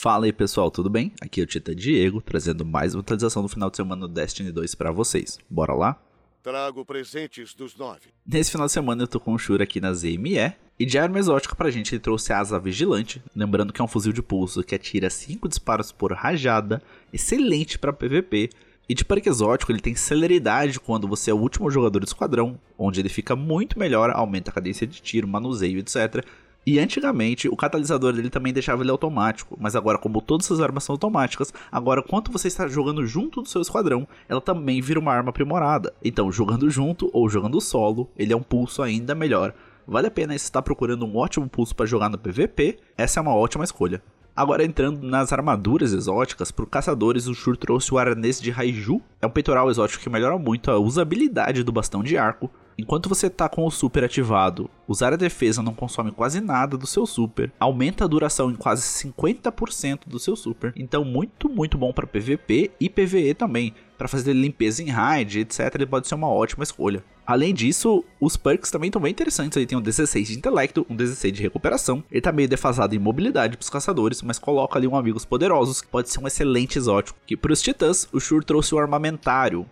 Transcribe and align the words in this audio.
Fala 0.00 0.26
aí 0.26 0.32
pessoal, 0.32 0.70
tudo 0.70 0.88
bem? 0.88 1.12
Aqui 1.20 1.40
é 1.40 1.44
o 1.44 1.46
Tita 1.46 1.74
Diego, 1.74 2.22
trazendo 2.22 2.64
mais 2.64 2.94
uma 2.94 3.00
atualização 3.00 3.42
do 3.42 3.48
final 3.48 3.68
de 3.68 3.76
semana 3.76 4.06
do 4.06 4.14
Destiny 4.14 4.52
2 4.52 4.76
para 4.76 4.92
vocês. 4.92 5.38
Bora 5.50 5.74
lá? 5.74 6.00
Trago 6.40 6.84
presentes 6.84 7.52
dos 7.52 7.76
nove. 7.76 8.06
Nesse 8.24 8.52
final 8.52 8.68
de 8.68 8.72
semana 8.72 9.02
eu 9.02 9.08
tô 9.08 9.18
com 9.18 9.34
o 9.34 9.38
Shura 9.38 9.64
aqui 9.64 9.80
na 9.80 9.92
ZME. 9.92 10.54
E 10.78 10.86
de 10.86 10.96
arma 10.96 11.18
exótica 11.18 11.56
pra 11.56 11.70
gente 11.72 11.92
ele 11.92 12.00
trouxe 12.00 12.32
a 12.32 12.38
Asa 12.38 12.60
Vigilante, 12.60 13.20
lembrando 13.34 13.72
que 13.72 13.80
é 13.80 13.84
um 13.84 13.88
fuzil 13.88 14.12
de 14.12 14.22
pulso 14.22 14.62
que 14.62 14.76
atira 14.76 15.10
5 15.10 15.48
disparos 15.48 15.90
por 15.90 16.12
rajada, 16.12 16.80
excelente 17.12 17.76
para 17.76 17.92
PVP. 17.92 18.50
E 18.88 18.94
de 18.94 19.04
perk 19.04 19.28
exótico 19.28 19.70
ele 19.70 19.80
tem 19.80 19.94
celeridade 19.94 20.80
quando 20.80 21.06
você 21.06 21.30
é 21.30 21.34
o 21.34 21.38
último 21.38 21.70
jogador 21.70 21.98
do 21.98 22.06
esquadrão, 22.06 22.58
onde 22.78 22.98
ele 22.98 23.10
fica 23.10 23.36
muito 23.36 23.78
melhor, 23.78 24.10
aumenta 24.10 24.50
a 24.50 24.54
cadência 24.54 24.86
de 24.86 25.02
tiro, 25.02 25.28
manuseio, 25.28 25.78
etc. 25.78 26.24
E 26.66 26.78
antigamente 26.78 27.48
o 27.48 27.56
catalisador 27.56 28.14
dele 28.14 28.30
também 28.30 28.50
deixava 28.50 28.82
ele 28.82 28.90
automático, 28.90 29.58
mas 29.60 29.76
agora, 29.76 29.98
como 29.98 30.22
todas 30.22 30.50
as 30.50 30.58
armas 30.60 30.84
são 30.84 30.94
automáticas, 30.94 31.52
agora 31.70 32.02
quanto 32.02 32.32
você 32.32 32.48
está 32.48 32.66
jogando 32.66 33.06
junto 33.06 33.42
do 33.42 33.48
seu 33.48 33.60
esquadrão, 33.60 34.08
ela 34.26 34.40
também 34.40 34.80
vira 34.80 34.98
uma 34.98 35.12
arma 35.12 35.28
aprimorada. 35.28 35.92
Então, 36.02 36.32
jogando 36.32 36.70
junto 36.70 37.10
ou 37.12 37.28
jogando 37.28 37.60
solo, 37.60 38.08
ele 38.16 38.32
é 38.32 38.36
um 38.36 38.42
pulso 38.42 38.82
ainda 38.82 39.14
melhor. 39.14 39.52
Vale 39.86 40.06
a 40.06 40.10
pena 40.10 40.32
se 40.32 40.44
está 40.44 40.62
procurando 40.62 41.04
um 41.04 41.14
ótimo 41.14 41.46
pulso 41.46 41.76
para 41.76 41.84
jogar 41.84 42.08
no 42.08 42.16
PVP, 42.16 42.78
essa 42.96 43.20
é 43.20 43.22
uma 43.22 43.34
ótima 43.34 43.64
escolha. 43.64 44.02
Agora 44.38 44.64
entrando 44.64 45.02
nas 45.02 45.32
armaduras 45.32 45.92
exóticas, 45.92 46.52
para 46.52 46.64
caçadores 46.64 47.26
o 47.26 47.34
Shur 47.34 47.56
trouxe 47.56 47.92
o 47.92 47.98
Aranês 47.98 48.40
de 48.40 48.52
Raiju. 48.52 49.02
É 49.20 49.26
um 49.26 49.30
peitoral 49.30 49.68
exótico 49.68 50.04
que 50.04 50.08
melhora 50.08 50.38
muito 50.38 50.70
a 50.70 50.78
usabilidade 50.78 51.64
do 51.64 51.72
bastão 51.72 52.04
de 52.04 52.16
arco, 52.16 52.48
Enquanto 52.80 53.08
você 53.08 53.28
tá 53.28 53.48
com 53.48 53.66
o 53.66 53.70
super 53.72 54.04
ativado, 54.04 54.70
usar 54.86 55.12
a 55.12 55.16
defesa 55.16 55.60
não 55.60 55.74
consome 55.74 56.12
quase 56.12 56.40
nada 56.40 56.78
do 56.78 56.86
seu 56.86 57.04
super, 57.04 57.52
aumenta 57.58 58.04
a 58.04 58.06
duração 58.06 58.52
em 58.52 58.54
quase 58.54 58.82
50% 59.04 60.02
do 60.06 60.20
seu 60.20 60.36
super. 60.36 60.72
Então 60.76 61.04
muito, 61.04 61.48
muito 61.48 61.76
bom 61.76 61.92
para 61.92 62.06
PVP 62.06 62.70
e 62.78 62.88
PVE 62.88 63.34
também. 63.34 63.74
Para 63.98 64.08
fazer 64.08 64.32
limpeza 64.32 64.82
em 64.82 64.86
raid, 64.86 65.40
etc, 65.40 65.74
ele 65.74 65.86
pode 65.86 66.06
ser 66.06 66.14
uma 66.14 66.28
ótima 66.28 66.62
escolha. 66.62 67.04
Além 67.26 67.52
disso, 67.52 68.02
os 68.18 68.38
perks 68.38 68.70
também 68.70 68.88
estão 68.88 69.02
bem 69.02 69.10
interessantes. 69.10 69.54
Ele 69.54 69.66
tem 69.66 69.76
um 69.76 69.82
16 69.82 70.28
de 70.28 70.38
intelecto, 70.38 70.86
um 70.88 70.96
16 70.96 71.34
de 71.34 71.42
recuperação. 71.42 72.02
Ele 72.10 72.22
tá 72.22 72.32
meio 72.32 72.48
defasado 72.48 72.94
em 72.94 72.98
mobilidade 72.98 73.56
para 73.56 73.62
os 73.62 73.68
caçadores, 73.68 74.22
mas 74.22 74.38
coloca 74.38 74.78
ali 74.78 74.86
um 74.86 74.96
amigos 74.96 75.26
poderosos, 75.26 75.82
que 75.82 75.88
pode 75.88 76.08
ser 76.08 76.20
um 76.20 76.26
excelente 76.26 76.78
exótico. 76.78 77.18
Que 77.26 77.36
para 77.36 77.52
os 77.52 77.60
titãs, 77.60 78.08
o 78.12 78.18
Shur 78.18 78.42
trouxe 78.42 78.74
o 78.74 78.78
armamentário, 78.78 79.66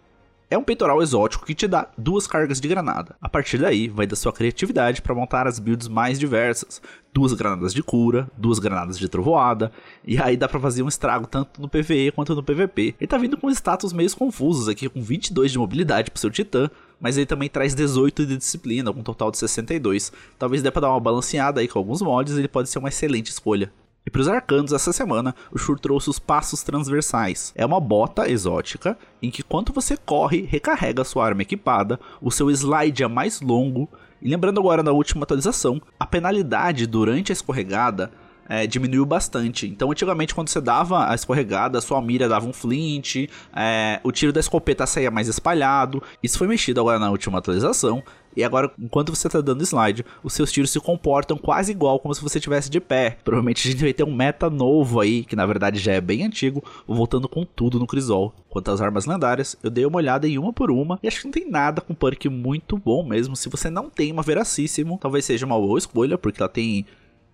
é 0.49 0.57
um 0.57 0.63
peitoral 0.63 1.03
exótico 1.03 1.45
que 1.45 1.55
te 1.55 1.67
dá 1.67 1.89
duas 1.99 2.27
cargas 2.27 2.61
de 2.61 2.69
granada. 2.69 3.17
A 3.21 3.29
partir 3.29 3.59
daí, 3.59 3.89
vai 3.89 4.07
da 4.07 4.15
sua 4.15 4.33
criatividade 4.33 5.03
para 5.03 5.15
montar 5.15 5.47
as 5.47 5.59
builds 5.59 5.89
mais 5.89 6.19
diversas. 6.19 6.81
Duas 7.13 7.33
granadas 7.33 7.73
de 7.73 7.83
cura, 7.83 8.29
duas 8.37 8.59
granadas 8.59 8.99
de 8.99 9.09
trovoada, 9.09 9.73
e 10.07 10.21
aí 10.21 10.37
dá 10.37 10.47
para 10.47 10.61
fazer 10.61 10.83
um 10.83 10.89
estrago 10.89 11.27
tanto 11.27 11.61
no 11.61 11.69
PvE 11.69 12.13
quanto 12.13 12.35
no 12.35 12.43
PvP. 12.43 12.95
Ele 13.01 13.09
tá 13.09 13.17
vindo 13.17 13.37
com 13.37 13.51
status 13.51 13.93
meio 13.93 14.15
confusos 14.15 14.69
aqui, 14.69 14.89
com 14.89 15.03
22 15.03 15.51
de 15.51 15.59
mobilidade 15.59 16.11
pro 16.11 16.21
seu 16.21 16.31
titã, 16.31 16.71
mas 17.01 17.17
ele 17.17 17.27
também 17.27 17.49
traz 17.49 17.75
18 17.75 18.27
de 18.27 18.37
disciplina, 18.37 18.93
com 18.93 19.01
um 19.01 19.03
total 19.03 19.31
de 19.31 19.39
62. 19.39 20.13
Talvez 20.39 20.63
dê 20.63 20.71
pra 20.71 20.83
dar 20.83 20.91
uma 20.91 21.01
balanceada 21.01 21.61
aí 21.61 21.67
com 21.67 21.79
alguns 21.79 22.03
mods, 22.03 22.37
ele 22.37 22.49
pode 22.49 22.69
ser 22.69 22.79
uma 22.79 22.89
excelente 22.89 23.31
escolha. 23.31 23.73
E 24.07 24.11
para 24.11 24.21
os 24.21 24.29
arcanos, 24.29 24.73
essa 24.73 24.93
semana, 24.93 25.35
o 25.51 25.59
Shur 25.59 25.81
trouxe 25.81 26.09
os 26.09 26.21
passos 26.21 26.63
transversais. 26.63 27.53
É 27.57 27.67
uma 27.67 27.81
bota 27.81 28.31
exótica 28.31 28.97
em 29.21 29.33
que, 29.33 29.43
quando 29.43 29.73
você 29.73 29.97
corre, 29.97 30.43
recarrega 30.43 31.03
sua 31.03 31.27
arma 31.27 31.43
equipada, 31.43 31.99
o 32.23 32.31
seu 32.31 32.49
slide 32.49 33.03
é 33.03 33.09
mais 33.09 33.41
longo. 33.41 33.89
E 34.23 34.29
lembrando 34.29 34.61
agora 34.61 34.81
na 34.81 34.93
última 34.93 35.25
atualização, 35.25 35.83
a 35.99 36.07
penalidade 36.07 36.87
durante 36.87 37.33
a 37.33 37.35
escorregada 37.35 38.13
é, 38.49 38.67
diminuiu 38.67 39.05
bastante. 39.05 39.67
Então, 39.67 39.91
antigamente, 39.91 40.35
quando 40.35 40.49
você 40.49 40.61
dava 40.61 41.11
a 41.11 41.15
escorregada, 41.15 41.79
a 41.79 41.81
sua 41.81 42.01
mira 42.01 42.29
dava 42.29 42.47
um 42.47 42.53
flint, 42.53 43.29
é, 43.55 44.01
o 44.03 44.13
tiro 44.13 44.33
da 44.33 44.41
escopeta 44.41 44.87
saía 44.87 45.11
mais 45.11 45.29
espalhado. 45.29 46.03
Isso 46.23 46.39
foi 46.39 46.47
mexido 46.47 46.81
agora 46.81 46.99
na 46.99 47.11
última 47.11 47.39
atualização. 47.39 48.03
E 48.37 48.45
agora, 48.45 48.71
enquanto 48.79 49.15
você 49.15 49.29
está 49.29 49.41
dando 49.41 49.63
slide, 49.63 50.05
os 50.23 50.35
seus 50.35 50.53
tiros 50.53 50.71
se 50.71 50.79
comportam 50.79 51.39
quase 51.39 51.73
igual 51.73 51.99
como 51.99 52.15
se 52.15 52.21
você 52.21 52.37
estivesse 52.37 52.69
de 52.69 52.81
pé. 52.81 53.17
Provavelmente 53.25 53.67
a 53.67 53.71
gente 53.71 53.83
vai 53.83 53.95
ter 53.95 54.05
um 54.05 54.15
meta 54.15 54.51
novo 54.51 55.01
aí, 55.01 55.25
que 55.25 55.35
na 55.35 55.47
verdade 55.47 55.79
já 55.79 55.93
é 55.93 56.01
bem 56.03 56.23
antigo, 56.23 56.63
voltando 56.87 57.31
com 57.31 57.47
tudo 57.47 57.79
no 57.79 57.87
Crisol. 57.87 58.35
Quanto 58.51 58.71
às 58.71 58.83
armas 58.83 59.07
lendárias, 59.07 59.57
eu 59.63 59.71
dei 59.71 59.87
uma 59.87 59.97
olhada 59.97 60.29
em 60.29 60.37
uma 60.37 60.53
por 60.53 60.71
uma 60.71 60.99
e 61.03 61.09
acho 61.09 61.21
que 61.21 61.25
não 61.25 61.33
tem 61.33 61.51
nada 61.51 61.81
com 61.81 61.95
perk 61.95 62.29
muito 62.29 62.77
bom 62.77 63.03
mesmo. 63.03 63.35
Se 63.35 63.49
você 63.49 63.71
não 63.71 63.89
tem 63.89 64.13
uma 64.13 64.23
Veracíssimo, 64.23 64.99
talvez 65.01 65.25
seja 65.25 65.47
uma 65.47 65.59
boa 65.59 65.79
escolha, 65.79 66.19
porque 66.19 66.43
ela 66.43 66.49
tem 66.49 66.85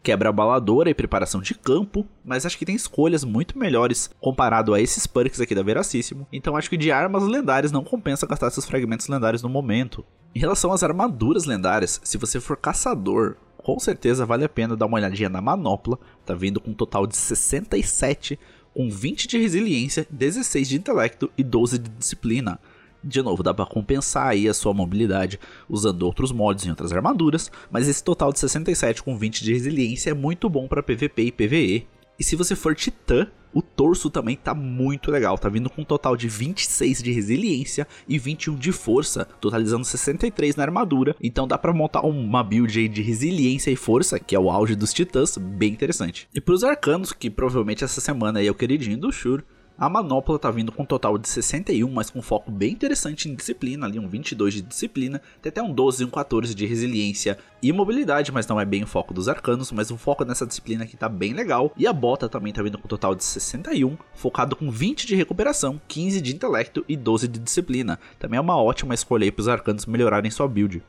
quebra 0.02 0.30
abaladora 0.30 0.90
e 0.90 0.94
preparação 0.94 1.40
de 1.40 1.54
campo, 1.54 2.06
mas 2.24 2.44
acho 2.44 2.58
que 2.58 2.66
tem 2.66 2.74
escolhas 2.74 3.24
muito 3.24 3.58
melhores 3.58 4.10
comparado 4.20 4.74
a 4.74 4.80
esses 4.80 5.06
perks 5.06 5.40
aqui 5.40 5.54
da 5.54 5.62
Veracíssimo. 5.62 6.26
Então 6.32 6.56
acho 6.56 6.68
que 6.68 6.76
de 6.76 6.90
armas 6.90 7.22
lendárias 7.22 7.70
não 7.70 7.84
compensa 7.84 8.26
gastar 8.26 8.48
esses 8.48 8.64
fragmentos 8.64 9.06
lendários 9.06 9.42
no 9.42 9.48
momento. 9.48 10.04
Em 10.34 10.40
relação 10.40 10.72
às 10.72 10.82
armaduras 10.82 11.44
lendárias, 11.44 12.00
se 12.02 12.18
você 12.18 12.40
for 12.40 12.56
caçador, 12.56 13.36
com 13.58 13.78
certeza 13.78 14.26
vale 14.26 14.44
a 14.44 14.48
pena 14.48 14.76
dar 14.76 14.86
uma 14.86 14.96
olhadinha 14.96 15.28
na 15.28 15.40
manopla, 15.40 15.98
tá 16.26 16.34
vindo 16.34 16.60
com 16.60 16.70
um 16.70 16.74
total 16.74 17.06
de 17.06 17.16
67, 17.16 18.38
com 18.74 18.90
20 18.90 19.28
de 19.28 19.38
resiliência, 19.38 20.06
16 20.10 20.68
de 20.68 20.76
intelecto 20.76 21.30
e 21.38 21.44
12 21.44 21.78
de 21.78 21.90
disciplina. 21.90 22.58
De 23.02 23.20
novo, 23.22 23.42
dá 23.42 23.52
para 23.52 23.66
compensar 23.66 24.28
aí 24.28 24.48
a 24.48 24.54
sua 24.54 24.72
mobilidade 24.72 25.38
usando 25.68 26.02
outros 26.02 26.30
mods 26.30 26.66
em 26.66 26.70
outras 26.70 26.92
armaduras, 26.92 27.50
mas 27.70 27.88
esse 27.88 28.02
total 28.02 28.32
de 28.32 28.38
67 28.38 29.02
com 29.02 29.16
20 29.16 29.42
de 29.42 29.52
resiliência 29.52 30.10
é 30.10 30.14
muito 30.14 30.48
bom 30.48 30.68
para 30.68 30.82
PVP 30.82 31.22
e 31.22 31.32
PVE. 31.32 31.86
E 32.18 32.24
se 32.24 32.36
você 32.36 32.54
for 32.54 32.76
titã, 32.76 33.26
o 33.52 33.60
torso 33.60 34.08
também 34.08 34.36
tá 34.36 34.54
muito 34.54 35.10
legal, 35.10 35.36
tá 35.36 35.48
vindo 35.48 35.68
com 35.68 35.82
um 35.82 35.84
total 35.84 36.16
de 36.16 36.28
26 36.28 37.02
de 37.02 37.12
resiliência 37.12 37.86
e 38.08 38.18
21 38.18 38.54
de 38.54 38.72
força, 38.72 39.26
totalizando 39.40 39.84
63 39.84 40.56
na 40.56 40.62
armadura. 40.62 41.14
Então 41.20 41.46
dá 41.46 41.58
para 41.58 41.72
montar 41.72 42.02
uma 42.02 42.42
build 42.42 42.78
aí 42.78 42.88
de 42.88 43.02
resiliência 43.02 43.70
e 43.70 43.76
força, 43.76 44.18
que 44.18 44.34
é 44.34 44.38
o 44.38 44.50
auge 44.50 44.74
dos 44.74 44.92
titãs, 44.92 45.36
bem 45.36 45.72
interessante. 45.72 46.28
E 46.32 46.40
para 46.40 46.54
os 46.54 46.64
arcanos, 46.64 47.12
que 47.12 47.28
provavelmente 47.28 47.84
essa 47.84 48.00
semana 48.00 48.42
é 48.42 48.50
o 48.50 48.54
queridinho 48.54 48.98
do 48.98 49.12
Shur, 49.12 49.44
a 49.78 49.88
manopla 49.88 50.38
tá 50.38 50.50
vindo 50.50 50.70
com 50.70 50.82
um 50.82 50.86
total 50.86 51.18
de 51.18 51.28
61, 51.28 51.90
mas 51.90 52.10
com 52.10 52.22
foco 52.22 52.50
bem 52.50 52.72
interessante 52.72 53.28
em 53.28 53.34
disciplina, 53.34 53.86
ali 53.86 53.98
um 53.98 54.08
22 54.08 54.54
de 54.54 54.62
disciplina, 54.62 55.20
tem 55.40 55.50
até 55.50 55.62
um 55.62 55.72
12 55.72 56.02
e 56.02 56.06
um 56.06 56.10
14 56.10 56.54
de 56.54 56.66
resiliência 56.66 57.38
e 57.62 57.72
mobilidade, 57.72 58.32
mas 58.32 58.46
não 58.46 58.60
é 58.60 58.64
bem 58.64 58.82
o 58.82 58.86
foco 58.86 59.14
dos 59.14 59.28
arcanos, 59.28 59.72
mas 59.72 59.90
o 59.90 59.96
foco 59.96 60.24
nessa 60.24 60.46
disciplina 60.46 60.84
aqui 60.84 60.96
tá 60.96 61.08
bem 61.08 61.32
legal. 61.32 61.72
E 61.76 61.86
a 61.86 61.92
bota 61.92 62.28
também 62.28 62.52
tá 62.52 62.62
vindo 62.62 62.78
com 62.78 62.84
um 62.84 62.88
total 62.88 63.14
de 63.14 63.24
61, 63.24 63.96
focado 64.14 64.56
com 64.56 64.70
20 64.70 65.06
de 65.06 65.14
recuperação, 65.14 65.80
15 65.88 66.20
de 66.20 66.34
intelecto 66.34 66.84
e 66.88 66.96
12 66.96 67.28
de 67.28 67.38
disciplina. 67.38 67.98
Também 68.18 68.38
é 68.38 68.40
uma 68.40 68.60
ótima 68.60 68.94
escolha 68.94 69.24
aí 69.24 69.32
pros 69.32 69.48
arcanos 69.48 69.86
melhorarem 69.86 70.30
sua 70.30 70.48
build. 70.48 70.82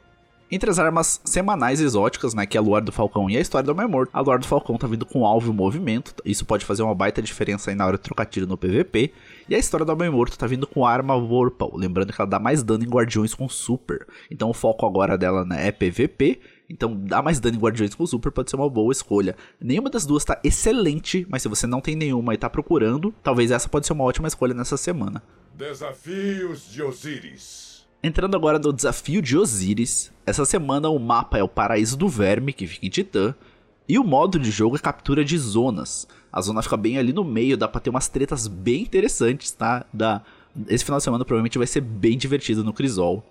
Entre 0.53 0.69
as 0.69 0.77
armas 0.77 1.19
semanais 1.25 1.81
exóticas, 1.81 2.35
né, 2.35 2.45
que 2.45 2.55
é 2.55 2.59
a 2.59 2.61
Luar 2.61 2.83
do 2.83 2.91
Falcão 2.91 3.27
e 3.27 3.35
a 3.35 3.39
História 3.39 3.65
do 3.65 3.71
Homem 3.71 3.87
Morto, 3.87 4.11
a 4.13 4.21
Luar 4.21 4.37
do 4.37 4.45
Falcão 4.45 4.77
tá 4.77 4.85
vindo 4.85 5.03
com 5.03 5.25
alvo 5.25 5.51
e 5.51 5.55
movimento, 5.55 6.13
isso 6.23 6.45
pode 6.45 6.63
fazer 6.63 6.83
uma 6.83 6.93
baita 6.93 7.23
diferença 7.23 7.71
aí 7.71 7.75
na 7.75 7.87
hora 7.87 7.97
de 7.97 8.03
trocar 8.03 8.27
tiro 8.27 8.45
no 8.45 8.55
PVP, 8.55 9.11
e 9.49 9.55
a 9.55 9.57
História 9.57 9.83
do 9.83 9.91
Homem 9.91 10.11
Morto 10.11 10.37
tá 10.37 10.45
vindo 10.45 10.67
com 10.67 10.85
arma 10.85 11.19
Vorpal, 11.19 11.71
lembrando 11.73 12.13
que 12.13 12.21
ela 12.21 12.29
dá 12.29 12.37
mais 12.37 12.61
dano 12.61 12.83
em 12.83 12.87
guardiões 12.87 13.33
com 13.33 13.49
super, 13.49 14.05
então 14.29 14.47
o 14.47 14.53
foco 14.53 14.85
agora 14.85 15.17
dela 15.17 15.43
né, 15.43 15.69
é 15.69 15.71
PVP, 15.71 16.39
então, 16.69 16.95
dá 16.95 17.23
mais 17.23 17.39
dano 17.39 17.57
em 17.57 17.59
Guardiões 17.59 17.95
com 17.95 18.05
Super 18.05 18.31
pode 18.31 18.49
ser 18.49 18.55
uma 18.55 18.69
boa 18.69 18.91
escolha. 18.91 19.35
Nenhuma 19.59 19.89
das 19.89 20.05
duas 20.05 20.23
tá 20.23 20.39
excelente, 20.43 21.25
mas 21.29 21.41
se 21.41 21.49
você 21.49 21.67
não 21.67 21.81
tem 21.81 21.95
nenhuma 21.95 22.33
e 22.33 22.37
tá 22.37 22.49
procurando, 22.49 23.13
talvez 23.21 23.51
essa 23.51 23.69
pode 23.69 23.85
ser 23.85 23.93
uma 23.93 24.05
ótima 24.05 24.27
escolha 24.27 24.53
nessa 24.55 24.77
semana. 24.77 25.21
Desafios 25.53 26.71
de 26.71 26.81
Osiris. 26.81 27.72
Entrando 28.05 28.35
agora 28.35 28.59
no 28.59 28.73
desafio 28.73 29.21
de 29.21 29.37
Osiris, 29.37 30.11
essa 30.25 30.43
semana 30.43 30.89
o 30.89 30.99
mapa 30.99 31.37
é 31.37 31.43
o 31.43 31.47
Paraíso 31.47 31.95
do 31.95 32.09
Verme, 32.09 32.51
que 32.51 32.67
fica 32.67 32.85
em 32.85 32.89
Titã, 32.89 33.33
e 33.87 33.97
o 33.97 34.03
modo 34.03 34.37
de 34.37 34.51
jogo 34.51 34.75
é 34.75 34.79
captura 34.79 35.23
de 35.23 35.37
zonas. 35.37 36.05
A 36.29 36.41
zona 36.41 36.61
fica 36.61 36.75
bem 36.75 36.97
ali 36.97 37.13
no 37.13 37.23
meio, 37.23 37.55
dá 37.55 37.65
pra 37.65 37.79
ter 37.79 37.89
umas 37.89 38.09
tretas 38.09 38.45
bem 38.45 38.81
interessantes, 38.81 39.51
tá? 39.51 39.85
Da... 39.93 40.21
Esse 40.67 40.83
final 40.83 40.97
de 40.97 41.05
semana 41.05 41.23
provavelmente 41.23 41.57
vai 41.57 41.65
ser 41.65 41.79
bem 41.79 42.17
divertido 42.17 42.61
no 42.61 42.73
Crisol. 42.73 43.23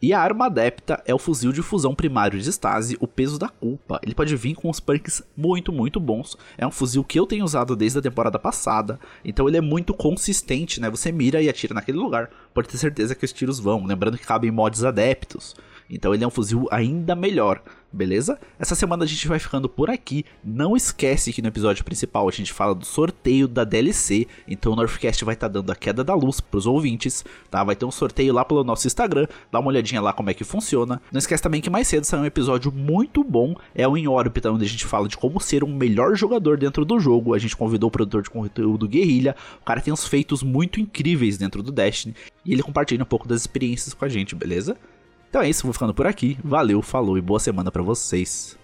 E 0.00 0.12
a 0.12 0.20
arma 0.20 0.46
adepta 0.46 1.02
é 1.04 1.12
o 1.12 1.18
fuzil 1.18 1.50
de 1.50 1.60
fusão 1.60 1.92
primário 1.92 2.40
de 2.40 2.48
estase, 2.48 2.96
o 3.00 3.08
peso 3.08 3.36
da 3.36 3.48
culpa. 3.48 3.98
Ele 4.00 4.14
pode 4.14 4.36
vir 4.36 4.54
com 4.54 4.70
os 4.70 4.78
perks 4.78 5.24
muito, 5.36 5.72
muito 5.72 5.98
bons. 5.98 6.36
É 6.56 6.64
um 6.64 6.70
fuzil 6.70 7.02
que 7.02 7.18
eu 7.18 7.26
tenho 7.26 7.44
usado 7.44 7.74
desde 7.74 7.98
a 7.98 8.02
temporada 8.02 8.38
passada, 8.38 9.00
então 9.24 9.48
ele 9.48 9.56
é 9.56 9.60
muito 9.60 9.92
consistente, 9.92 10.80
né? 10.80 10.88
Você 10.88 11.10
mira 11.10 11.42
e 11.42 11.48
atira 11.48 11.74
naquele 11.74 11.98
lugar, 11.98 12.30
pode 12.54 12.68
ter 12.68 12.78
certeza 12.78 13.12
que 13.14 13.24
os 13.24 13.32
tiros 13.32 13.58
vão. 13.58 13.84
Lembrando 13.84 14.16
que 14.16 14.24
cabem 14.24 14.52
mods 14.52 14.84
adeptos. 14.84 15.56
Então 15.90 16.14
ele 16.14 16.22
é 16.22 16.26
um 16.26 16.30
fuzil 16.30 16.68
ainda 16.70 17.16
melhor. 17.16 17.60
Beleza? 17.92 18.38
Essa 18.58 18.74
semana 18.74 19.04
a 19.04 19.06
gente 19.06 19.26
vai 19.26 19.38
ficando 19.38 19.68
por 19.68 19.90
aqui. 19.90 20.24
Não 20.44 20.76
esquece 20.76 21.32
que 21.32 21.42
no 21.42 21.48
episódio 21.48 21.84
principal 21.84 22.28
a 22.28 22.32
gente 22.32 22.52
fala 22.52 22.74
do 22.74 22.84
sorteio 22.84 23.48
da 23.48 23.64
DLC, 23.64 24.26
então 24.46 24.72
o 24.72 24.76
Northcast 24.76 25.24
vai 25.24 25.34
estar 25.34 25.48
tá 25.48 25.54
dando 25.54 25.70
a 25.70 25.76
queda 25.76 26.04
da 26.04 26.14
luz 26.14 26.40
pros 26.40 26.66
ouvintes, 26.66 27.24
tá? 27.50 27.64
Vai 27.64 27.76
ter 27.76 27.84
um 27.84 27.90
sorteio 27.90 28.32
lá 28.32 28.44
pelo 28.44 28.62
nosso 28.62 28.86
Instagram, 28.86 29.26
dá 29.50 29.58
uma 29.58 29.68
olhadinha 29.68 30.00
lá 30.00 30.12
como 30.12 30.30
é 30.30 30.34
que 30.34 30.44
funciona. 30.44 31.00
Não 31.10 31.18
esquece 31.18 31.42
também 31.42 31.60
que 31.60 31.70
mais 31.70 31.88
cedo 31.88 32.04
sai 32.04 32.20
um 32.20 32.26
episódio 32.26 32.70
muito 32.70 33.24
bom, 33.24 33.54
é 33.74 33.86
o 33.86 33.96
Em 33.96 34.06
Órbita, 34.06 34.50
onde 34.50 34.64
a 34.64 34.68
gente 34.68 34.84
fala 34.84 35.08
de 35.08 35.16
como 35.16 35.40
ser 35.40 35.64
um 35.64 35.74
melhor 35.74 36.14
jogador 36.16 36.58
dentro 36.58 36.84
do 36.84 37.00
jogo. 37.00 37.34
A 37.34 37.38
gente 37.38 37.56
convidou 37.56 37.88
o 37.88 37.90
produtor 37.90 38.22
de 38.22 38.30
conteúdo 38.30 38.88
Guerrilha, 38.88 39.34
o 39.60 39.64
cara 39.64 39.80
tem 39.80 39.92
uns 39.92 40.06
feitos 40.06 40.42
muito 40.42 40.80
incríveis 40.80 41.38
dentro 41.38 41.62
do 41.62 41.72
Destiny, 41.72 42.14
e 42.44 42.52
ele 42.52 42.62
compartilha 42.62 43.02
um 43.02 43.06
pouco 43.06 43.26
das 43.26 43.40
experiências 43.40 43.94
com 43.94 44.04
a 44.04 44.08
gente, 44.08 44.34
beleza? 44.34 44.76
Então 45.28 45.42
é 45.42 45.48
isso, 45.48 45.64
vou 45.64 45.72
ficando 45.72 45.94
por 45.94 46.06
aqui. 46.06 46.38
Valeu, 46.42 46.80
falou 46.80 47.18
e 47.18 47.20
boa 47.20 47.38
semana 47.38 47.70
para 47.70 47.82
vocês. 47.82 48.58